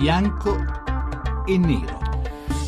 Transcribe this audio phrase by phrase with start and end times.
[0.00, 0.56] bianco
[1.44, 1.98] e nero.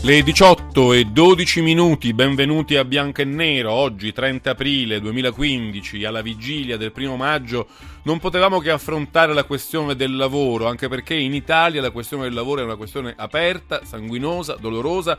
[0.02, 6.20] Le 18 e 12 minuti, benvenuti a Bianco e Nero, oggi 30 aprile 2015, alla
[6.20, 7.68] vigilia del primo maggio,
[8.02, 12.34] non potevamo che affrontare la questione del lavoro, anche perché in Italia la questione del
[12.34, 15.16] lavoro è una questione aperta, sanguinosa, dolorosa,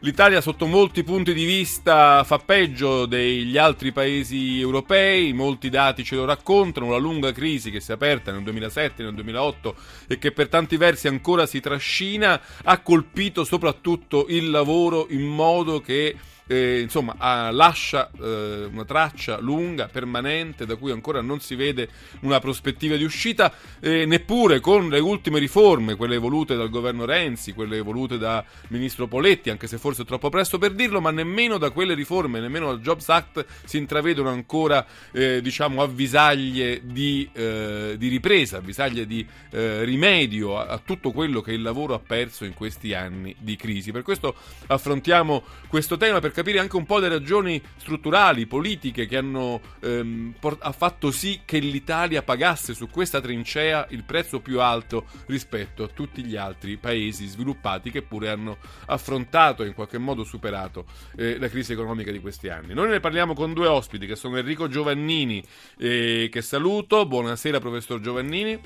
[0.00, 6.16] L'Italia sotto molti punti di vista fa peggio degli altri paesi europei, molti dati ce
[6.16, 9.74] lo raccontano, la lunga crisi che si è aperta nel 2007, nel 2008
[10.08, 15.80] e che per tanti versi ancora si trascina ha colpito soprattutto il lavoro in modo
[15.80, 21.54] che eh, insomma ha, lascia eh, una traccia lunga, permanente, da cui ancora non si
[21.54, 21.88] vede
[22.20, 27.52] una prospettiva di uscita, eh, neppure con le ultime riforme, quelle volute dal governo Renzi,
[27.52, 31.58] quelle volute da ministro Poletti, anche se forse è troppo presto per dirlo, ma nemmeno
[31.58, 37.94] da quelle riforme, nemmeno dal Jobs Act si intravedono ancora eh, diciamo avvisaglie di, eh,
[37.98, 42.44] di, ripresa, avvisaglie di eh, rimedio a, a tutto quello che il lavoro ha perso
[42.44, 43.92] in questi anni di crisi.
[43.92, 44.34] Per questo
[44.66, 50.62] affrontiamo questo tema capire anche un po' le ragioni strutturali, politiche che hanno ehm, port-
[50.62, 55.88] ha fatto sì che l'Italia pagasse su questa trincea il prezzo più alto rispetto a
[55.88, 61.38] tutti gli altri paesi sviluppati che pure hanno affrontato e in qualche modo superato eh,
[61.38, 62.74] la crisi economica di questi anni.
[62.74, 65.42] Noi ne parliamo con due ospiti che sono Enrico Giovannini,
[65.78, 67.06] eh, che saluto.
[67.06, 68.60] Buonasera professor Giovannini.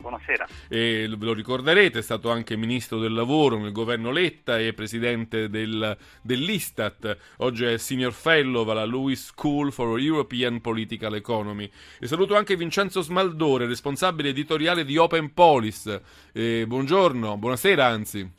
[0.00, 0.46] Buonasera.
[0.68, 5.96] E lo ricorderete, è stato anche ministro del lavoro nel governo Letta e presidente del,
[6.22, 7.16] dell'Istat.
[7.38, 11.70] Oggi è senior fellow alla Lewis School for European Political Economy.
[11.98, 16.00] E saluto anche Vincenzo Smaldore, responsabile editoriale di Open Polis.
[16.32, 18.38] E buongiorno, buonasera anzi.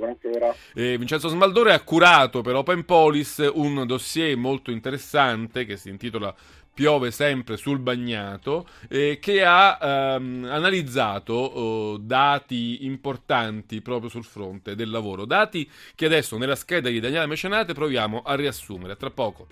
[0.00, 0.54] Buonasera.
[0.72, 6.34] Eh, Vincenzo Smaldore ha curato per Open Police un dossier molto interessante che si intitola
[6.80, 9.78] piove sempre sul bagnato, eh, che ha
[10.16, 15.26] ehm, analizzato oh, dati importanti proprio sul fronte del lavoro.
[15.26, 18.96] Dati che adesso nella scheda di Daniele Mecenate proviamo a riassumere.
[18.96, 19.46] Tra poco.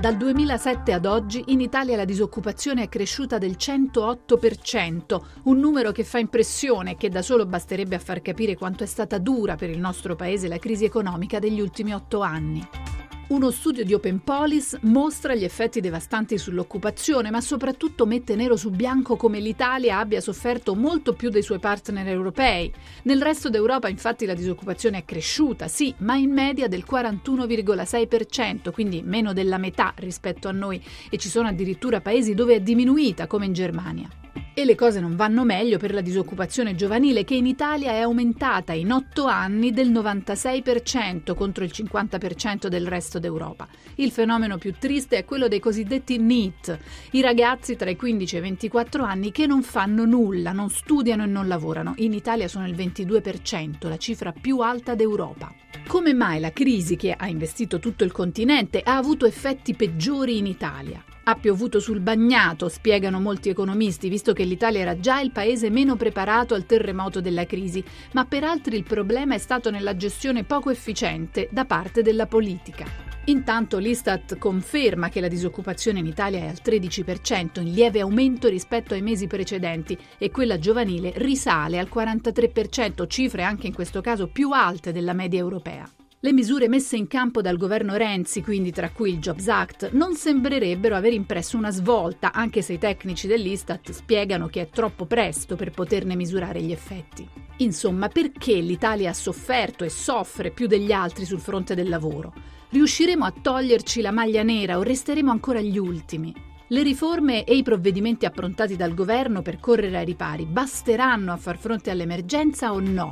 [0.00, 6.02] Dal 2007 ad oggi in Italia la disoccupazione è cresciuta del 108%, un numero che
[6.02, 9.70] fa impressione e che da solo basterebbe a far capire quanto è stata dura per
[9.70, 12.87] il nostro paese la crisi economica degli ultimi otto anni.
[13.28, 18.70] Uno studio di Open Police mostra gli effetti devastanti sull'occupazione, ma soprattutto mette nero su
[18.70, 22.72] bianco come l'Italia abbia sofferto molto più dei suoi partner europei.
[23.02, 29.02] Nel resto d'Europa infatti la disoccupazione è cresciuta, sì, ma in media del 41,6%, quindi
[29.04, 33.44] meno della metà rispetto a noi, e ci sono addirittura paesi dove è diminuita, come
[33.44, 34.08] in Germania.
[34.54, 38.72] E le cose non vanno meglio per la disoccupazione giovanile che in Italia è aumentata
[38.72, 43.68] in otto anni del 96% contro il 50% del resto d'Europa.
[43.96, 46.78] Il fenomeno più triste è quello dei cosiddetti NEET,
[47.12, 51.22] i ragazzi tra i 15 e i 24 anni che non fanno nulla, non studiano
[51.22, 51.94] e non lavorano.
[51.98, 55.52] In Italia sono il 22%, la cifra più alta d'Europa.
[55.86, 60.46] Come mai la crisi che ha investito tutto il continente ha avuto effetti peggiori in
[60.46, 61.02] Italia?
[61.28, 65.94] Ha piovuto sul bagnato, spiegano molti economisti, visto che l'Italia era già il paese meno
[65.94, 70.70] preparato al terremoto della crisi, ma per altri il problema è stato nella gestione poco
[70.70, 72.86] efficiente da parte della politica.
[73.26, 78.94] Intanto l'Istat conferma che la disoccupazione in Italia è al 13%, in lieve aumento rispetto
[78.94, 84.52] ai mesi precedenti, e quella giovanile risale al 43%, cifre anche in questo caso più
[84.52, 85.86] alte della media europea.
[86.20, 90.16] Le misure messe in campo dal governo Renzi, quindi tra cui il Jobs Act, non
[90.16, 95.54] sembrerebbero aver impresso una svolta, anche se i tecnici dell'Istat spiegano che è troppo presto
[95.54, 97.24] per poterne misurare gli effetti.
[97.58, 102.34] Insomma, perché l'Italia ha sofferto e soffre più degli altri sul fronte del lavoro?
[102.70, 106.34] Riusciremo a toglierci la maglia nera o resteremo ancora gli ultimi?
[106.66, 111.58] Le riforme e i provvedimenti approntati dal governo per correre ai ripari basteranno a far
[111.58, 113.08] fronte all'emergenza o no?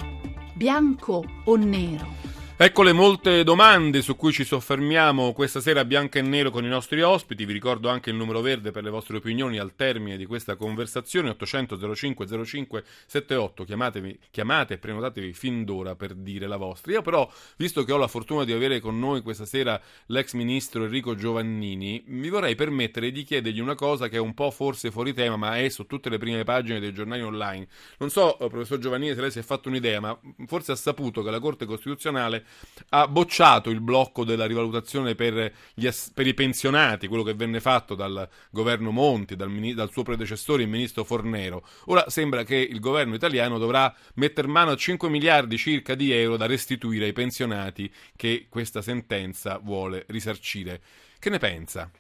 [0.55, 2.26] Bianco o nero?
[2.59, 6.69] Ecco le molte domande su cui ci soffermiamo questa sera bianca e nero con i
[6.69, 7.45] nostri ospiti.
[7.45, 11.29] Vi ricordo anche il numero verde per le vostre opinioni al termine di questa conversazione
[11.29, 13.65] 800 05 05 78.
[13.65, 16.93] Chiamatevi, chiamate e prenotatevi fin d'ora per dire la vostra.
[16.93, 20.85] Io però, visto che ho la fortuna di avere con noi questa sera l'ex ministro
[20.85, 25.13] Enrico Giovannini, mi vorrei permettere di chiedergli una cosa che è un po' forse fuori
[25.13, 27.69] tema, ma è su tutte le prime pagine dei giornali online.
[27.99, 31.23] Non so, eh, professor Giovannini, se lei si è fatto un'idea, ma forse ha saputo
[31.23, 32.45] che la Corte Costituzionale
[32.91, 35.53] ha bocciato il blocco della rivalutazione per,
[35.85, 40.03] ass- per, i pensionati, quello che venne fatto dal governo Monti, dal, mini- dal, suo
[40.03, 41.67] predecessore, il ministro Fornero.
[41.87, 46.37] Ora sembra che il governo italiano dovrà mettere mano a 5 miliardi circa di euro
[46.37, 50.81] da restituire ai pensionati che questa sentenza vuole risarcire.
[51.19, 51.91] Che ne pensa?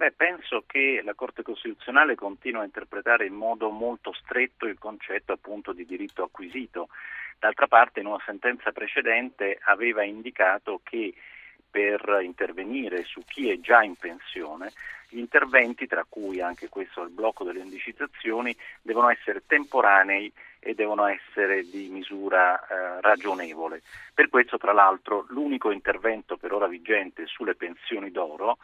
[0.00, 5.32] Beh, penso che la Corte Costituzionale continua a interpretare in modo molto stretto il concetto
[5.32, 6.88] appunto di diritto acquisito.
[7.38, 11.12] D'altra parte in una sentenza precedente aveva indicato che
[11.70, 14.72] per intervenire su chi è già in pensione,
[15.10, 21.04] gli interventi, tra cui anche questo il blocco delle indicizzazioni, devono essere temporanei e devono
[21.04, 23.82] essere di misura eh, ragionevole.
[24.14, 28.56] Per questo, tra l'altro, l'unico intervento per ora vigente sulle pensioni d'oro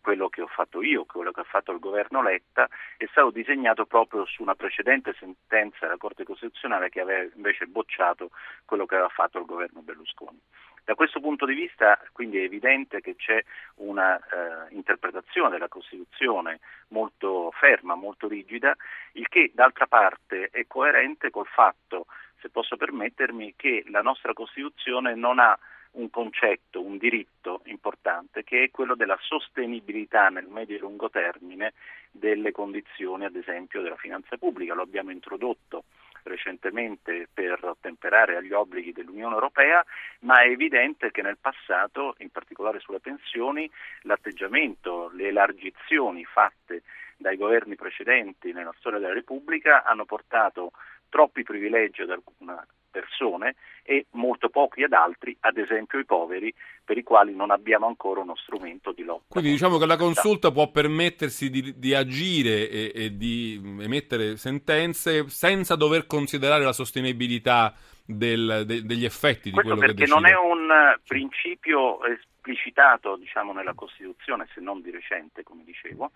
[0.00, 3.86] quello che ho fatto io, quello che ha fatto il governo Letta, è stato disegnato
[3.86, 8.30] proprio su una precedente sentenza della Corte Costituzionale che aveva invece bocciato
[8.64, 10.40] quello che aveva fatto il governo Berlusconi.
[10.84, 13.42] Da questo punto di vista quindi è evidente che c'è
[13.76, 18.74] una eh, interpretazione della Costituzione molto ferma, molto rigida,
[19.12, 22.06] il che d'altra parte è coerente col fatto,
[22.40, 25.56] se posso permettermi, che la nostra Costituzione non ha
[26.00, 31.74] un concetto, un diritto importante che è quello della sostenibilità nel medio e lungo termine
[32.10, 34.74] delle condizioni, ad esempio, della finanza pubblica.
[34.74, 35.84] Lo abbiamo introdotto
[36.22, 39.84] recentemente per ottemperare agli obblighi dell'Unione Europea,
[40.20, 43.70] ma è evidente che nel passato, in particolare sulle pensioni,
[44.02, 46.82] l'atteggiamento, le elargizioni fatte
[47.16, 50.72] dai governi precedenti nella storia della Repubblica hanno portato
[51.08, 56.52] troppi privilegi ad alcune persone e molto pochi ad altri, ad esempio i poveri,
[56.84, 59.24] per i quali non abbiamo ancora uno strumento di lotta.
[59.28, 65.28] Quindi diciamo che la consulta può permettersi di, di agire e, e, di emettere sentenze
[65.28, 69.94] senza dover considerare la sostenibilità del, de, degli effetti di Questo quello che decide.
[69.94, 76.10] perché non è un principio esplicitato diciamo, nella Costituzione, se non di recente, come dicevo,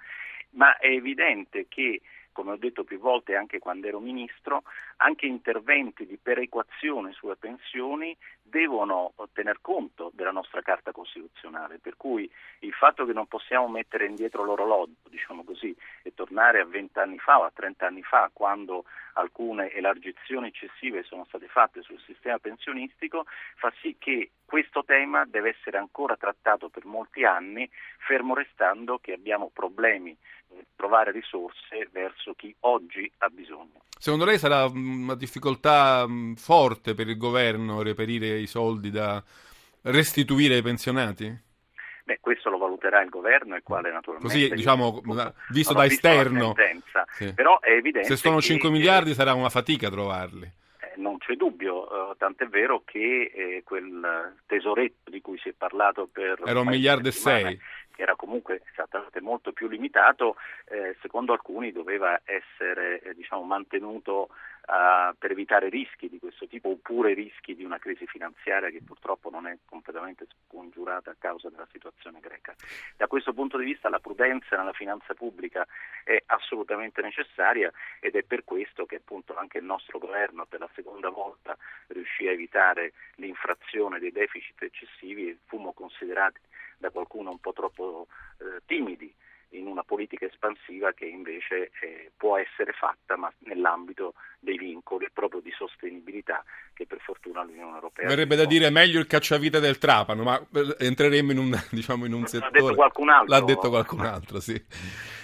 [0.51, 2.01] ma è evidente che
[2.35, 4.65] come ho detto più volte anche quando ero ministro,
[4.97, 12.31] anche interventi di perequazione sulle pensioni devono tener conto della nostra Carta Costituzionale, per cui
[12.61, 17.19] il fatto che non possiamo mettere indietro l'orologio, diciamo così, e tornare a 20 anni
[17.19, 18.85] fa o a 30 anni fa, quando
[19.15, 23.25] alcune elargizioni eccessive sono state fatte sul sistema pensionistico,
[23.57, 29.13] fa sì che questo tema deve essere ancora trattato per molti anni, fermo restando che
[29.13, 30.17] abbiamo problemi
[30.77, 33.83] trovare risorse verso chi oggi ha bisogno.
[33.99, 36.07] Secondo lei sarà una difficoltà
[36.37, 39.23] forte per il governo reperire i soldi da
[39.83, 41.43] restituire ai pensionati?
[42.05, 44.35] Beh, questo lo valuterà il governo, il quale naturalmente...
[44.35, 45.01] Così, diciamo,
[45.49, 46.53] visto da esterno...
[47.13, 47.33] Sì.
[47.33, 50.45] Però è evidente Se sono che, 5 miliardi sarà una fatica trovarli.
[50.45, 55.53] Eh, non c'è dubbio, eh, tant'è vero che eh, quel tesoretto di cui si è
[55.57, 56.43] parlato per...
[56.45, 57.59] Era un miliardo e sei
[58.03, 60.37] era comunque esattamente molto più limitato,
[60.67, 64.29] eh, secondo alcuni doveva essere eh, diciamo, mantenuto
[64.67, 69.31] uh, per evitare rischi di questo tipo oppure rischi di una crisi finanziaria che purtroppo
[69.31, 72.55] non è completamente scongiurata a causa della situazione greca.
[72.97, 75.67] Da questo punto di vista la prudenza nella finanza pubblica
[76.05, 80.71] è assolutamente necessaria ed è per questo che appunto anche il nostro governo per la
[80.75, 81.57] seconda volta
[81.89, 86.41] riuscì a evitare l'infrazione dei deficit eccessivi e fummo considerati
[86.85, 88.07] da qualcuno un po' troppo
[88.39, 89.13] eh, timidi
[89.51, 95.41] in una politica espansiva che invece eh, può essere fatta ma nell'ambito dei vincoli proprio
[95.41, 96.45] di sostenibilità
[96.75, 100.77] che per fortuna l'Unione Europea verrebbe da dire meglio il cacciavite del Trapano ma eh,
[100.79, 102.51] entreremo in un, diciamo, in un settore.
[102.51, 103.35] l'ha detto qualcun altro.
[103.35, 104.63] L'ha detto qualcun altro sì.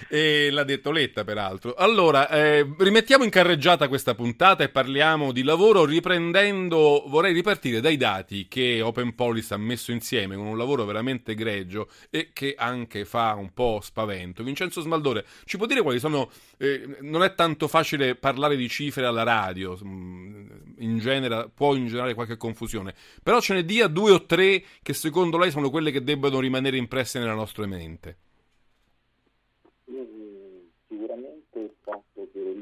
[0.08, 1.74] E l'ha detto Letta peraltro.
[1.74, 7.96] Allora eh, rimettiamo in carreggiata questa puntata e parliamo di lavoro riprendendo vorrei ripartire dai
[7.96, 13.04] dati che Open Policy ha messo insieme con un lavoro veramente egregio e che anche
[13.04, 17.68] fa un po' spavento Vincenzo Smaldore ci può dire quali sono eh, non è tanto
[17.68, 23.64] facile parlare di cifre alla radio in genere può ingenerare qualche confusione però ce ne
[23.64, 27.66] dia due o tre che secondo lei sono quelle che debbono rimanere impresse nella nostra
[27.66, 28.16] mente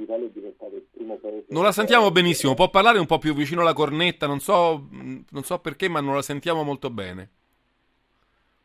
[0.09, 1.47] l'Italia è diventato il primo paese.
[1.49, 5.43] Non la sentiamo benissimo, può parlare un po' più vicino alla cornetta, non so, non
[5.45, 7.31] so perché, ma non la sentiamo molto bene.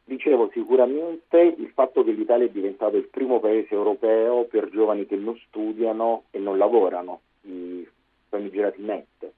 [0.05, 5.15] Dicevo sicuramente il fatto che l'Italia è diventato il primo paese europeo per giovani che
[5.15, 7.87] non studiano e non lavorano, i
[8.27, 9.31] famigerati NET.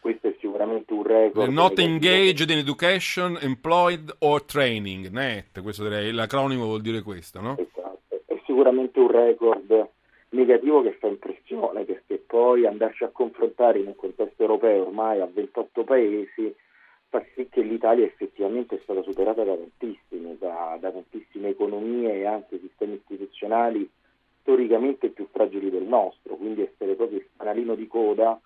[0.00, 1.44] Questo è sicuramente un record.
[1.44, 7.40] They're not engaged in education, employed or training, NET, questo direi, l'acronimo vuol dire questo,
[7.40, 7.56] no?
[7.58, 9.88] Esatto, è sicuramente un record
[10.30, 15.28] negativo che fa impressione perché poi andarci a confrontare in un contesto europeo ormai a
[15.32, 16.54] 28 paesi
[17.10, 22.24] fa sì che l'Italia effettivamente è stata superata da tantissime, da, da tantissime economie e
[22.24, 23.88] anche sistemi istituzionali
[24.40, 28.40] storicamente più fragili del nostro, quindi essere proprio il fanalino di coda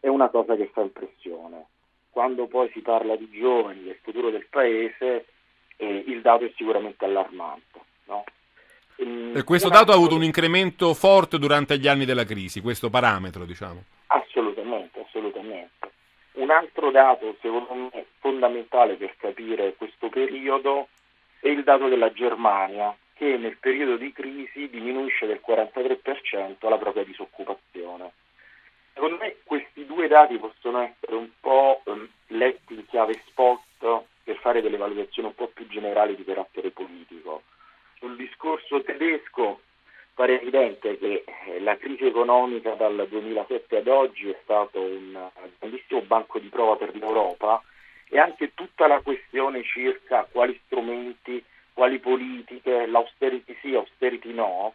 [0.00, 1.66] è una cosa che fa impressione.
[2.10, 5.26] Quando poi si parla di giovani, del futuro del paese,
[5.76, 7.80] eh, il dato è sicuramente allarmante.
[8.06, 8.24] No?
[8.96, 13.44] E questo dato ha avuto un incremento forte durante gli anni della crisi, questo parametro,
[13.44, 13.82] diciamo.
[14.06, 15.83] Assolutamente, assolutamente.
[16.34, 20.88] Un altro dato, secondo me, fondamentale per capire questo periodo
[21.40, 27.04] è il dato della Germania, che nel periodo di crisi diminuisce del 43% la propria
[27.04, 28.12] disoccupazione.
[28.92, 34.36] Secondo me questi due dati possono essere un po' um, letti in chiave spot per
[34.38, 37.42] fare delle valutazioni un po' più generali di carattere politico.
[37.98, 39.60] Sul discorso tedesco
[40.14, 45.28] pare evidente che eh, la crisi economica dal 2007 ad oggi è stato un
[45.58, 47.62] grandissimo banco di prova per l'Europa
[48.08, 51.42] e anche tutta la questione circa quali strumenti,
[51.72, 54.74] quali politiche, l'austerity sì, austerity no,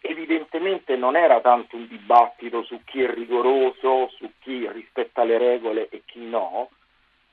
[0.00, 5.88] evidentemente non era tanto un dibattito su chi è rigoroso, su chi rispetta le regole
[5.90, 6.70] e chi no,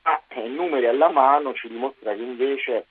[0.04, 2.86] ma eh, numeri alla mano ci dimostra che invece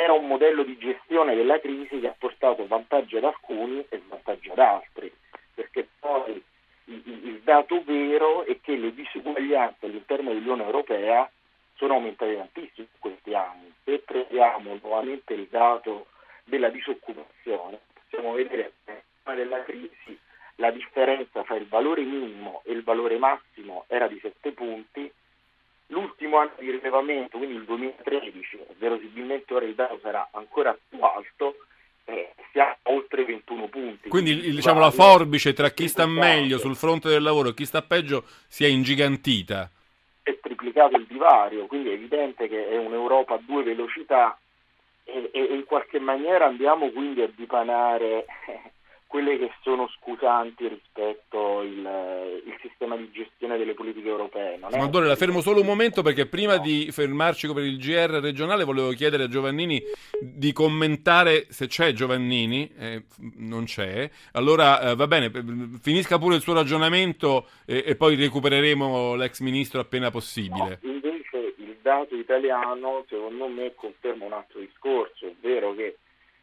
[0.00, 4.52] era un modello di gestione della crisi che ha portato vantaggio ad alcuni e svantaggio
[4.52, 5.12] ad altri,
[5.54, 6.42] perché poi
[6.84, 11.30] il, il dato vero è che le disuguaglianze all'interno dell'Unione Europea
[11.74, 13.72] sono aumentate tantissimo in questi anni.
[13.84, 16.06] Se prendiamo nuovamente il dato
[16.44, 20.18] della disoccupazione, possiamo vedere che prima della crisi
[20.56, 25.10] la differenza tra il valore minimo e il valore massimo era di 7 punti,
[25.90, 31.56] l'ultimo anno di rilevamento, quindi il 2013, verosimilmente ora il dato sarà ancora più alto,
[32.04, 34.08] eh, siamo oltre 21 punti.
[34.08, 37.64] Quindi, quindi diciamo, la forbice tra chi sta meglio sul fronte del lavoro e chi
[37.64, 39.70] sta peggio si è ingigantita.
[40.22, 44.38] È triplicato il divario, quindi è evidente che è un'Europa a due velocità
[45.04, 48.26] e, e in qualche maniera andiamo quindi a dipanare
[49.10, 54.56] quelle che sono scusanti rispetto al il sistema di gestione delle politiche europee.
[54.56, 56.62] Mandore, la fermo solo un momento perché prima no.
[56.62, 59.82] di fermarci per il GR regionale volevo chiedere a Giovannini
[60.20, 63.02] di commentare se c'è Giovannini, eh,
[63.38, 65.28] non c'è, allora eh, va bene,
[65.82, 70.78] finisca pure il suo ragionamento e, e poi recupereremo l'ex ministro appena possibile.
[70.82, 75.96] No, invece il dato italiano secondo me conferma un altro discorso, ovvero che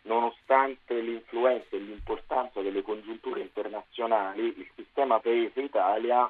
[0.08, 6.30] nonostante l'influenza e l'importanza delle congiunture internazionali, il sistema Paese Italia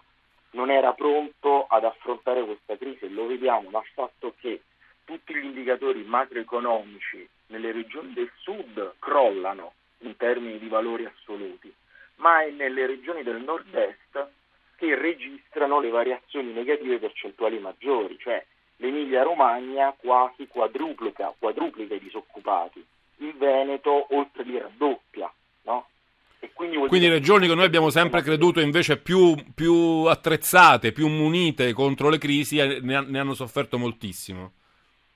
[0.52, 3.06] non era pronto ad affrontare questa crisi.
[3.06, 4.62] E lo vediamo dal fatto che
[5.06, 11.74] tutti gli indicatori macroeconomici nelle regioni del sud crollano in termini di valori assoluti,
[12.16, 14.30] ma è nelle regioni del nord-est
[14.76, 18.44] che registrano le variazioni negative percentuali maggiori, cioè
[18.78, 22.86] l'Emilia Romagna quasi quadruplica, quadruplica i disoccupati
[23.38, 25.32] Veneto oltre di raddoppia.
[25.64, 25.88] No?
[26.54, 32.10] quindi, quindi regioni che noi abbiamo sempre creduto invece più, più attrezzate, più munite contro
[32.10, 34.52] le crisi, eh, ne, ne hanno sofferto moltissimo.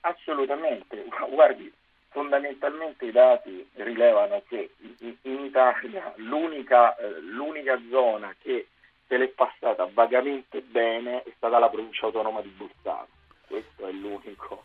[0.02, 1.72] Assolutamente, guardi,
[2.10, 8.68] fondamentalmente i dati rilevano che in Italia l'unica, eh, l'unica zona che
[9.08, 13.08] se l'è passata vagamente bene è stata la provincia autonoma di Bolzano.
[13.48, 14.64] Questo è l'unico.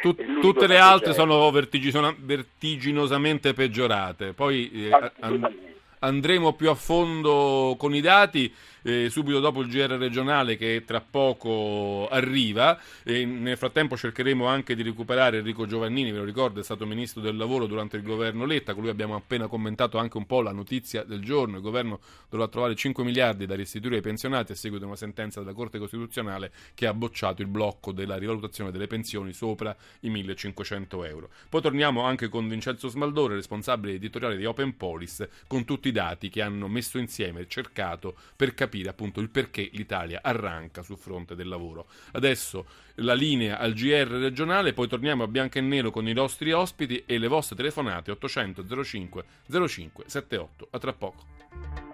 [0.00, 4.32] Tut, tutte le altre sono vertiginosamente peggiorate.
[4.32, 4.88] Poi eh,
[6.00, 8.52] andremo più a fondo con i dati
[8.82, 12.78] eh, subito dopo il GR regionale che tra poco arriva.
[13.02, 17.20] E nel frattempo cercheremo anche di recuperare Enrico Giovannini, ve lo ricordo è stato ministro
[17.20, 20.52] del lavoro durante il governo Letta, con lui abbiamo appena commentato anche un po' la
[20.52, 24.84] notizia del giorno, il governo dovrà trovare 5 miliardi da restituire ai pensionati a seguito
[24.84, 29.32] di una sentenza della Corte Costituzionale che ha bocciato il blocco della rivalutazione delle pensioni
[29.32, 31.30] sopra i 1500 euro.
[31.48, 36.28] Poi torniamo anche con Vincenzo Smaldore, responsabile editoriale di Open Polis, con tutti i dati
[36.28, 40.98] che hanno messo insieme e cercato per capire capire appunto il perché l'Italia arranca sul
[40.98, 41.86] fronte del lavoro.
[42.12, 42.66] Adesso
[42.96, 47.04] la linea al GR regionale, poi torniamo a bianco e nero con i nostri ospiti
[47.06, 49.24] e le vostre telefonate 800 05
[49.66, 50.68] 05 78.
[50.70, 51.87] A tra poco.